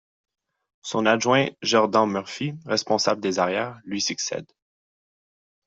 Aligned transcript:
Son 0.81 1.05
adjoint 1.05 1.49
Geordan 1.61 2.07
Murphy, 2.07 2.55
responsable 2.65 3.21
des 3.21 3.37
arrières, 3.37 3.79
lui 3.83 4.01
succède. 4.01 4.51